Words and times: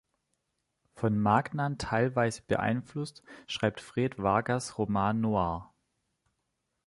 Von 0.95 1.19
Magnan 1.19 1.77
teilweise 1.77 2.41
beeinflusst 2.47 3.21
schreibt 3.45 3.81
Fred 3.81 4.17
Vargas 4.17 4.79
Roman 4.79 5.21
noirs. 5.21 5.65